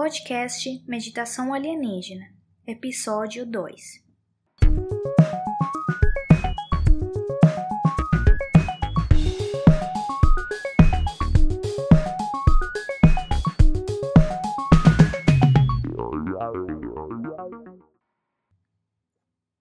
[0.00, 2.32] Podcast Meditação Alienígena,
[2.64, 4.00] Episódio 2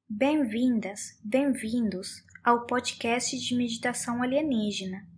[0.08, 5.17] Bem-vindas, bem-vindos ao podcast de meditação alienígena,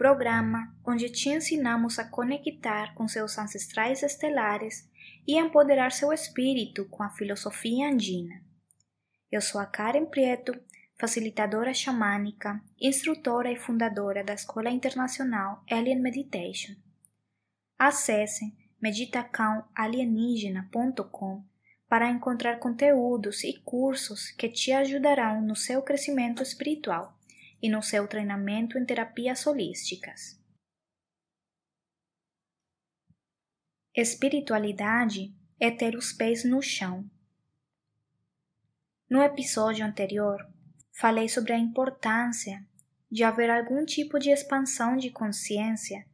[0.00, 4.88] programa onde te ensinamos a conectar com seus ancestrais estelares
[5.28, 8.42] e empoderar seu espírito com a filosofia andina.
[9.30, 10.58] Eu sou a Karen Prieto,
[10.98, 16.72] facilitadora xamânica, instrutora e fundadora da Escola Internacional Alien Meditation.
[17.78, 21.44] Acesse meditacãoalienígena.com
[21.86, 27.19] para encontrar conteúdos e cursos que te ajudarão no seu crescimento espiritual
[27.62, 30.40] e no seu treinamento em terapias holísticas.
[33.94, 37.08] Espiritualidade é ter os pés no chão.
[39.08, 40.48] No episódio anterior,
[40.92, 42.64] falei sobre a importância
[43.10, 46.06] de haver algum tipo de expansão de consciência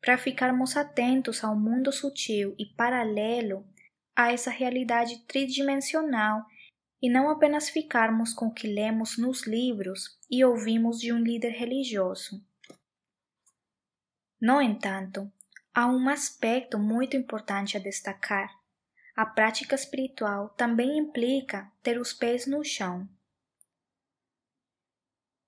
[0.00, 3.66] para ficarmos atentos ao mundo sutil e paralelo
[4.14, 6.46] a essa realidade tridimensional
[7.04, 11.50] e não apenas ficarmos com o que lemos nos livros e ouvimos de um líder
[11.50, 12.42] religioso.
[14.40, 15.30] No entanto,
[15.74, 18.48] há um aspecto muito importante a destacar.
[19.14, 23.06] A prática espiritual também implica ter os pés no chão.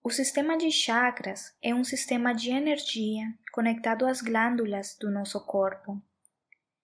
[0.04, 6.02] O sistema de chakras é um sistema de energia conectado às glândulas do nosso corpo.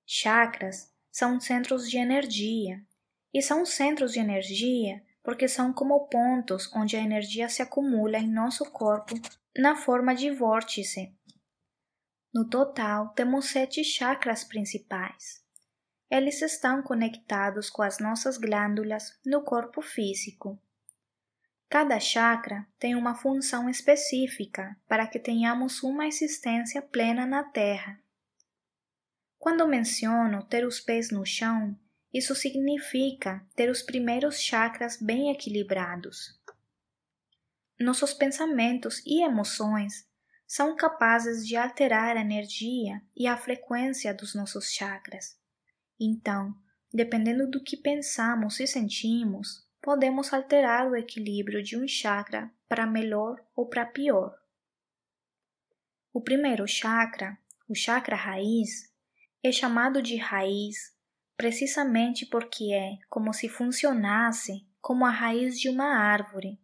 [0.07, 2.83] Chakras são centros de energia.
[3.33, 8.28] E são centros de energia porque são como pontos onde a energia se acumula em
[8.28, 9.14] nosso corpo
[9.56, 11.14] na forma de vórtice.
[12.34, 15.42] No total, temos sete chakras principais.
[16.11, 20.58] Eles estão conectados com as nossas glândulas no corpo físico.
[21.69, 27.98] Cada chakra tem uma função específica para que tenhamos uma existência plena na Terra.
[29.39, 31.74] Quando menciono ter os pés no chão,
[32.12, 36.39] isso significa ter os primeiros chakras bem equilibrados.
[37.80, 40.06] Nossos pensamentos e emoções
[40.46, 45.39] são capazes de alterar a energia e a frequência dos nossos chakras.
[45.98, 46.55] Então,
[46.92, 53.42] dependendo do que pensamos e sentimos, podemos alterar o equilíbrio de um chakra para melhor
[53.56, 54.39] ou para pior.
[56.12, 58.92] O primeiro chakra, o chakra raiz,
[59.42, 60.92] é chamado de raiz
[61.37, 66.61] precisamente porque é como se funcionasse como a raiz de uma árvore.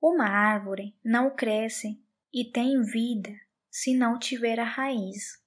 [0.00, 3.30] Uma árvore não cresce e tem vida
[3.70, 5.42] se não tiver a raiz.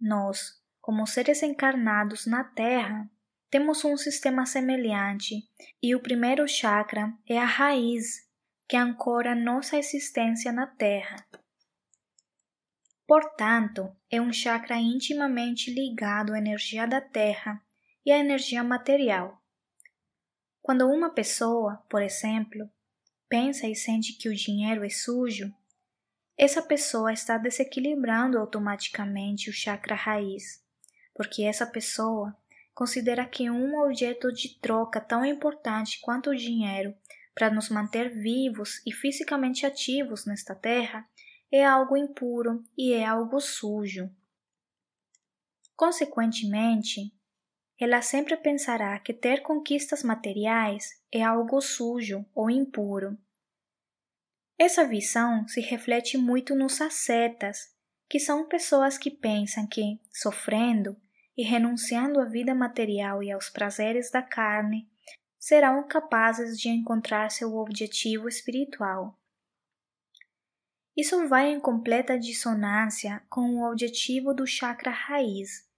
[0.00, 3.08] Nós, como seres encarnados na Terra,
[3.50, 5.36] temos um sistema semelhante
[5.82, 8.28] e o primeiro chakra é a raiz
[8.68, 11.16] que ancora nossa existência na Terra.
[13.06, 17.62] Portanto, é um chakra intimamente ligado à energia da terra
[18.04, 19.40] e à energia material.
[20.62, 22.70] Quando uma pessoa, por exemplo,
[23.28, 25.52] pensa e sente que o dinheiro é sujo,
[26.36, 30.64] essa pessoa está desequilibrando automaticamente o chakra raiz,
[31.14, 32.34] porque essa pessoa
[32.74, 36.94] considera que um objeto de troca tão importante quanto o dinheiro
[37.34, 41.06] para nos manter vivos e fisicamente ativos nesta terra
[41.56, 44.10] é algo impuro e é algo sujo.
[45.76, 47.14] Consequentemente,
[47.78, 53.16] ela sempre pensará que ter conquistas materiais é algo sujo ou impuro.
[54.58, 57.72] Essa visão se reflete muito nos ascetas,
[58.10, 61.00] que são pessoas que pensam que, sofrendo
[61.36, 64.88] e renunciando à vida material e aos prazeres da carne,
[65.38, 69.16] serão capazes de encontrar seu objetivo espiritual.
[70.96, 75.68] Isso vai em completa dissonância com o objetivo do chakra raiz,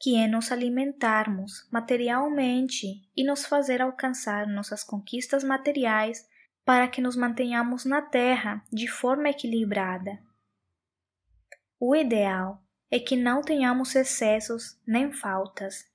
[0.00, 6.28] que é nos alimentarmos materialmente e nos fazer alcançar nossas conquistas materiais
[6.64, 10.18] para que nos mantenhamos na Terra de forma equilibrada.
[11.78, 15.86] O ideal é que não tenhamos excessos nem faltas.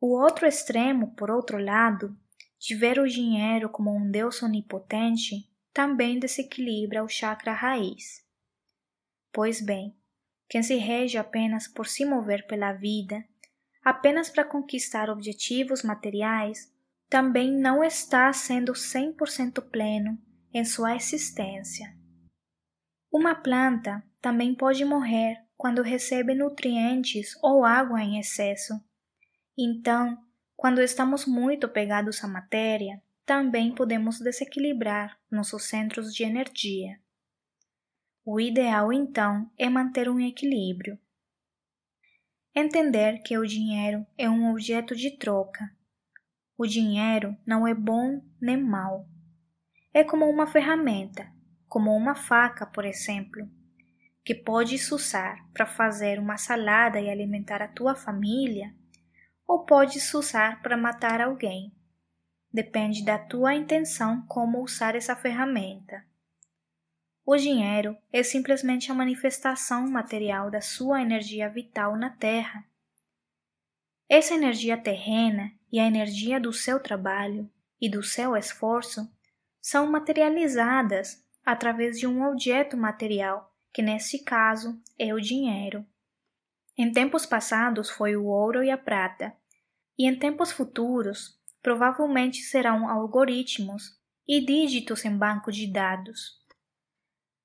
[0.00, 2.16] O outro extremo, por outro lado,
[2.58, 8.24] de ver o dinheiro como um Deus onipotente, também desequilibra o chakra raiz.
[9.32, 9.96] Pois bem,
[10.48, 13.24] quem se rege apenas por se mover pela vida,
[13.84, 16.72] apenas para conquistar objetivos materiais,
[17.08, 20.18] também não está sendo 100% pleno
[20.52, 21.94] em sua existência.
[23.12, 28.74] Uma planta também pode morrer quando recebe nutrientes ou água em excesso.
[29.58, 30.16] Então,
[30.56, 36.98] quando estamos muito pegados à matéria, também podemos desequilibrar nossos centros de energia.
[38.24, 40.98] O ideal, então, é manter um equilíbrio.
[42.52, 45.70] Entender que o dinheiro é um objeto de troca.
[46.58, 49.08] O dinheiro não é bom nem mal.
[49.94, 51.32] É como uma ferramenta,
[51.68, 53.48] como uma faca, por exemplo,
[54.24, 58.74] que podes usar para fazer uma salada e alimentar a tua família,
[59.46, 61.72] ou podes usar para matar alguém.
[62.52, 66.04] Depende da tua intenção como usar essa ferramenta.
[67.24, 72.64] O dinheiro é simplesmente a manifestação material da sua energia vital na Terra.
[74.08, 77.48] Essa energia terrena e a energia do seu trabalho
[77.80, 79.08] e do seu esforço
[79.60, 85.86] são materializadas através de um objeto material, que neste caso é o dinheiro.
[86.76, 89.32] Em tempos passados foi o ouro e a prata,
[89.96, 96.40] e em tempos futuros provavelmente serão algoritmos e dígitos em banco de dados.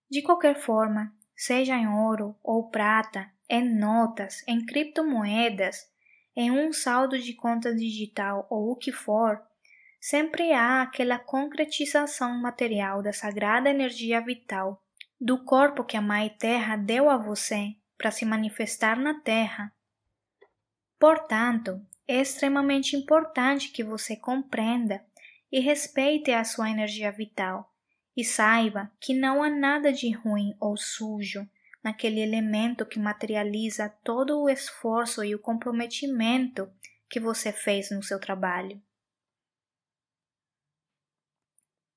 [0.09, 5.89] De qualquer forma, seja em ouro ou prata, em notas, em criptomoedas,
[6.35, 9.41] em um saldo de conta digital ou o que for,
[9.99, 14.81] sempre há aquela concretização material da sagrada energia vital
[15.19, 19.73] do corpo que a Mãe Terra deu a você para se manifestar na Terra.
[20.99, 25.03] Portanto, é extremamente importante que você compreenda
[25.51, 27.73] e respeite a sua energia vital
[28.15, 31.47] e saiba que não há nada de ruim ou sujo
[31.83, 36.71] naquele elemento que materializa todo o esforço e o comprometimento
[37.09, 38.81] que você fez no seu trabalho.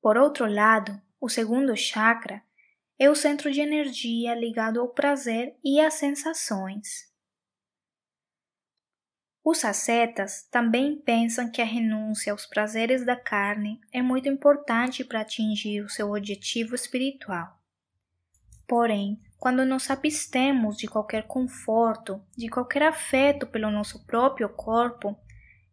[0.01, 2.43] Por outro lado, o segundo chakra
[2.99, 7.08] é o centro de energia ligado ao prazer e às sensações.
[9.51, 15.23] Os ascetas também pensam que a renúncia aos prazeres da carne é muito importante para
[15.23, 17.59] atingir o seu objetivo espiritual.
[18.67, 25.19] Porém, quando nos abstemos de qualquer conforto, de qualquer afeto pelo nosso próprio corpo,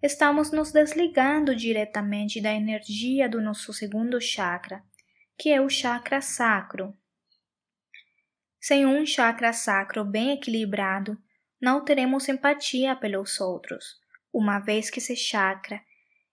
[0.01, 4.81] estamos nos desligando diretamente da energia do nosso segundo chakra,
[5.38, 6.95] que é o chakra sacro.
[8.57, 11.22] Sem um chakra sacro bem equilibrado,
[11.66, 14.00] não teremos empatia pelos outros,
[14.32, 15.82] uma vez que esse chakra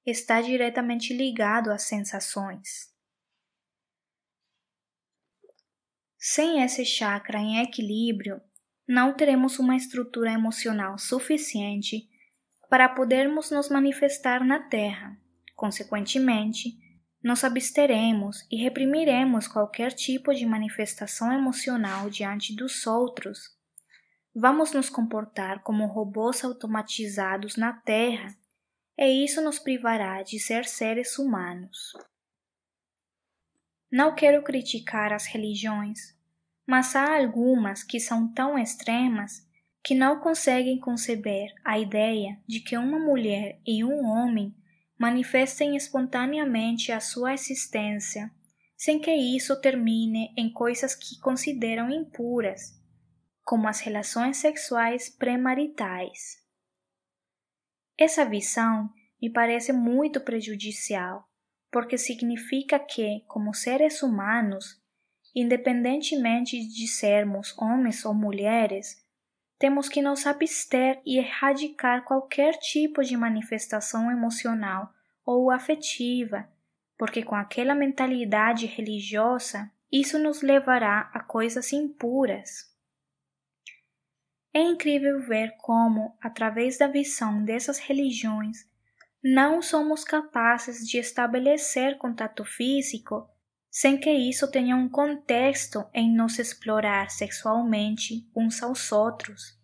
[0.05, 2.93] está diretamente ligado às sensações.
[6.19, 8.43] Sem esse chakra em equilíbrio,
[8.87, 12.11] não teremos uma estrutura emocional suficiente
[12.69, 15.19] para podermos nos manifestar na Terra.
[15.57, 16.77] Consequentemente,
[17.25, 23.62] nos absteremos e reprimiremos qualquer tipo de manifestação emocional diante dos outros
[24.35, 28.35] Vamos nos comportar como robôs automatizados na Terra,
[28.97, 31.93] e isso nos privará de ser seres humanos.
[33.91, 36.17] Não quero criticar as religiões,
[36.67, 39.47] mas há algumas que são tão extremas
[39.85, 44.57] que não conseguem conceber a ideia de que uma mulher e um homem
[44.99, 48.31] manifestem espontaneamente a sua existência,
[48.79, 52.82] sem que isso termine em coisas que consideram impuras
[53.45, 56.43] como as relações sexuais pré-maritais.
[57.99, 61.29] Essa visão me parece muito prejudicial,
[61.71, 64.83] porque significa que, como seres humanos,
[65.35, 69.03] independentemente de sermos homens ou mulheres,
[69.59, 74.93] temos que nos abster e erradicar qualquer tipo de manifestação emocional
[75.25, 76.49] ou afetiva,
[76.99, 82.72] porque com aquela mentalidade religiosa isso nos levará a coisas impuras.
[84.55, 88.67] É incrível ver como, através da visão dessas religiões,
[89.25, 93.29] não somos capazes de estabelecer contato físico
[93.71, 99.59] sem que isso tenha um contexto em nos explorar sexualmente uns aos outros,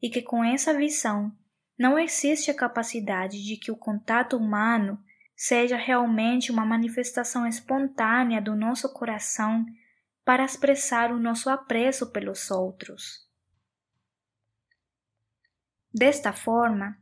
[0.00, 1.30] e que com essa visão
[1.78, 4.98] não existe a capacidade de que o contato humano
[5.36, 9.66] seja realmente uma manifestação espontânea do nosso coração
[10.24, 13.31] para expressar o nosso apreço pelos outros.
[15.94, 16.96] Desta forma,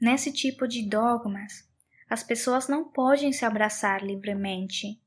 [0.00, 1.68] nesse tipo de dogmas,
[2.08, 5.00] as pessoas não podem se abraçar livremente.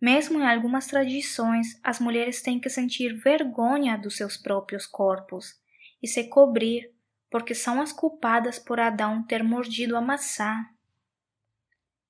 [0.00, 5.60] Mesmo em algumas tradições, as mulheres têm que sentir vergonha dos seus próprios corpos
[6.02, 6.90] e se cobrir,
[7.30, 10.66] porque são as culpadas por Adão ter mordido a maçã.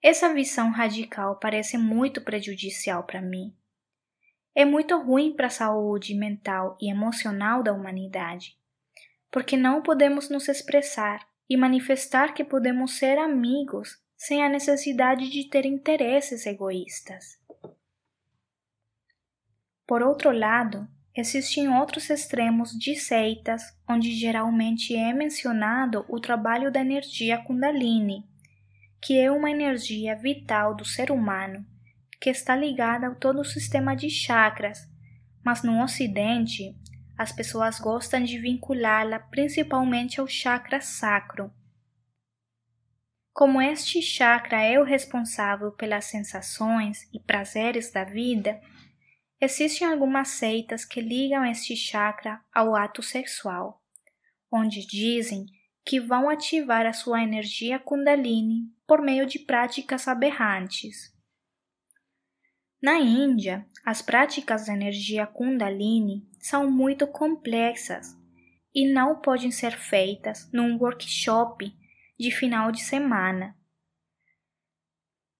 [0.00, 3.54] Essa visão radical parece muito prejudicial para mim.
[4.54, 8.58] é muito ruim para a saúde mental e emocional da humanidade,
[9.32, 15.48] porque não podemos nos expressar e manifestar que podemos ser amigos sem a necessidade de
[15.48, 17.40] ter interesses egoístas.
[19.86, 20.86] Por outro lado,
[21.16, 28.24] existem outros extremos de seitas onde geralmente é mencionado o trabalho da energia Kundalini,
[29.02, 31.66] que é uma energia vital do ser humano
[32.20, 34.88] que está ligada a todo o sistema de chakras,
[35.44, 36.76] mas no Ocidente
[37.22, 41.52] as pessoas gostam de vinculá-la principalmente ao chakra sacro.
[43.32, 48.60] Como este chakra é o responsável pelas sensações e prazeres da vida,
[49.40, 53.80] existem algumas seitas que ligam este chakra ao ato sexual,
[54.50, 55.46] onde dizem
[55.86, 61.11] que vão ativar a sua energia Kundalini por meio de práticas aberrantes.
[62.82, 68.18] Na Índia, as práticas de energia Kundalini são muito complexas
[68.74, 71.72] e não podem ser feitas num workshop
[72.18, 73.56] de final de semana.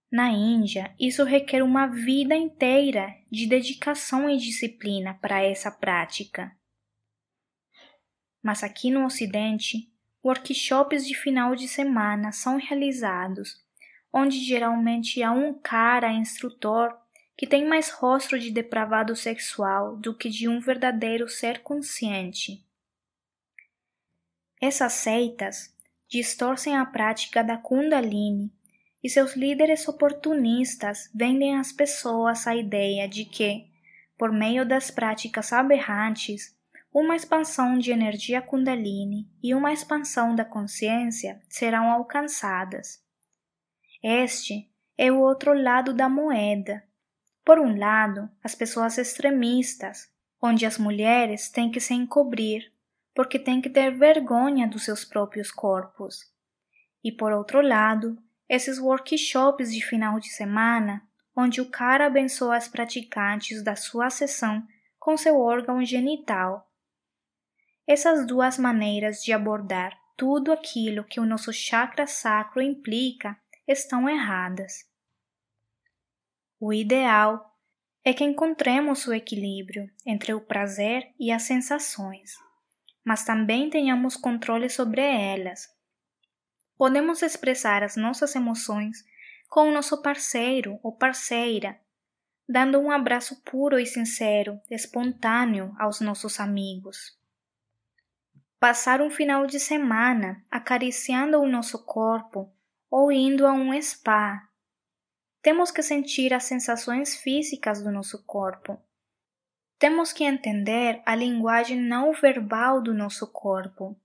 [0.09, 6.57] Na Índia, isso requer uma vida inteira de dedicação e disciplina para essa prática.
[8.41, 9.93] Mas aqui no Ocidente,
[10.25, 13.57] workshops de final de semana são realizados,
[14.13, 17.02] onde geralmente há um cara instrutor
[17.37, 22.65] que tem mais rosto de depravado sexual do que de um verdadeiro ser consciente.
[24.61, 25.75] Essas seitas
[26.09, 28.53] distorcem a prática da Kundalini
[29.03, 33.67] e seus líderes oportunistas vendem às pessoas a ideia de que,
[34.17, 36.57] por meio das práticas aberrantes,
[36.95, 43.03] uma expansão de energia Kundalini e uma expansão da consciência serão alcançadas.
[44.03, 46.85] Este é o outro lado da moeda
[47.45, 52.73] por um lado, as pessoas extremistas, onde as mulheres têm que se encobrir
[53.15, 56.33] porque têm que ter vergonha dos seus próprios corpos.
[57.05, 58.17] E por outro lado,
[58.49, 61.03] esses workshops de final de semana,
[61.37, 64.67] onde o cara abençoa as praticantes da sua sessão
[64.99, 66.71] com seu órgão genital.
[67.87, 74.92] Essas duas maneiras de abordar tudo aquilo que o nosso chakra sacro implica estão erradas.
[76.65, 77.59] O ideal
[78.05, 82.37] é que encontremos o equilíbrio entre o prazer e as sensações,
[83.05, 85.69] mas também tenhamos controle sobre elas.
[86.77, 89.05] Podemos expressar as nossas emoções
[89.49, 91.81] com o nosso parceiro ou parceira,
[92.49, 97.19] dando um abraço puro e sincero, espontâneo aos nossos amigos.
[98.61, 102.55] Passar um final de semana acariciando o nosso corpo
[102.89, 104.49] ou indo a um spa
[105.43, 108.81] temos que sentir as sensações físicas do nosso corpo.
[109.77, 113.97] Temos que entender a linguagem não verbal do nosso corpo.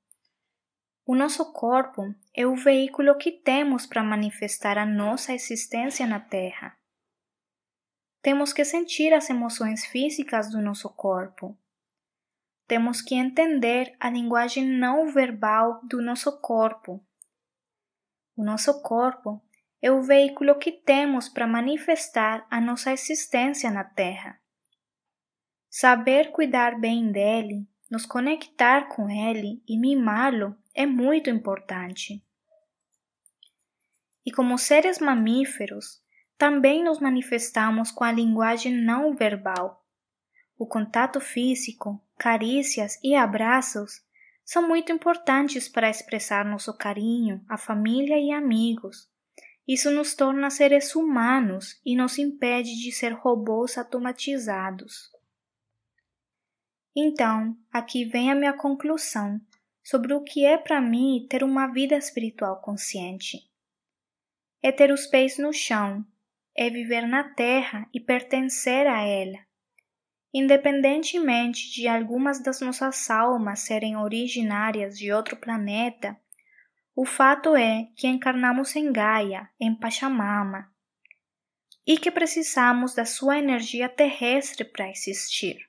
[1.06, 6.76] O nosso corpo é o veículo que temos para manifestar a nossa existência na Terra.
[8.20, 11.56] Temos que sentir as emoções físicas do nosso corpo.
[12.68, 17.00] Temos que entender a linguagem não verbal do nosso corpo.
[18.36, 19.42] O nosso corpo
[19.82, 24.40] é o veículo que temos para manifestar a nossa existência na Terra.
[25.70, 32.24] Saber cuidar bem dele, nos conectar com ele e mimá-lo é muito importante.
[34.26, 36.02] E como seres mamíferos,
[36.38, 39.86] também nos manifestamos com a linguagem não verbal.
[40.58, 44.04] O contato físico, carícias e abraços
[44.44, 49.10] são muito importantes para expressar nosso carinho à família e amigos
[49.68, 55.12] isso nos torna seres humanos e nos impede de ser robôs automatizados.
[56.96, 59.40] Então, aqui vem a minha conclusão
[59.84, 63.38] sobre o que é para mim ter uma vida espiritual consciente.
[64.64, 66.06] É ter os pés no chão,
[66.56, 69.38] é viver na terra e pertencer a ela.
[70.34, 76.20] Independentemente de algumas das nossas almas serem originárias de outro planeta,
[76.98, 80.68] o fato é que encarnamos em Gaia, em Pachamama,
[81.86, 85.60] e que precisamos da sua energia terrestre para existir.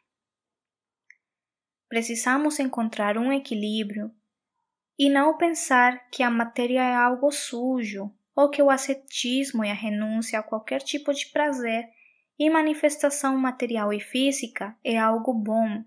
[1.87, 4.11] Precisamos encontrar um equilíbrio
[4.99, 9.75] e não pensar que a matéria é algo sujo ou que o ascetismo e a
[9.75, 11.91] renúncia a qualquer tipo de prazer
[12.39, 15.85] e manifestação material e física é algo bom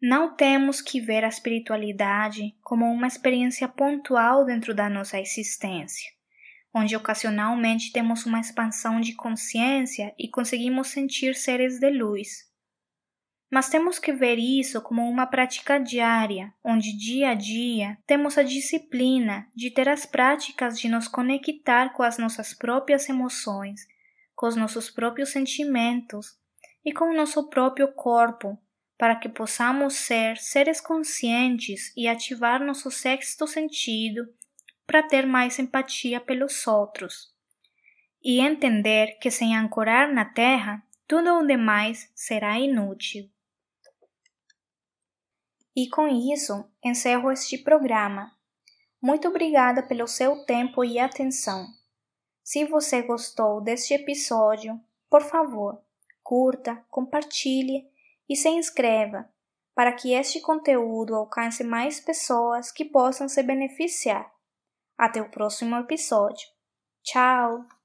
[0.00, 6.10] não temos que ver a espiritualidade como uma experiência pontual dentro da nossa existência,
[6.74, 12.46] onde ocasionalmente temos uma expansão de consciência e conseguimos sentir seres de luz.
[13.50, 18.42] Mas temos que ver isso como uma prática diária, onde dia a dia temos a
[18.42, 23.86] disciplina de ter as práticas de nos conectar com as nossas próprias emoções,
[24.34, 26.36] com os nossos próprios sentimentos
[26.84, 28.58] e com o nosso próprio corpo,
[28.98, 34.26] para que possamos ser seres conscientes e ativar nosso sexto sentido
[34.86, 37.34] para ter mais empatia pelos outros.
[38.22, 43.30] E entender que sem ancorar na terra, tudo o demais será inútil.
[45.74, 48.32] E com isso, encerro este programa.
[49.00, 51.66] Muito obrigada pelo seu tempo e atenção.
[52.42, 55.80] Se você gostou deste episódio, por favor,
[56.22, 57.88] curta, compartilhe
[58.28, 59.28] e se inscreva
[59.74, 64.32] para que este conteúdo alcance mais pessoas que possam se beneficiar.
[64.96, 66.48] Até o próximo episódio.
[67.02, 67.75] Tchau!